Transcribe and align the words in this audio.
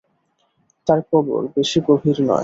তার 0.87 0.99
কবর, 1.11 1.41
বেশী 1.55 1.79
গভীর 1.87 2.17
নয়। 2.21 2.39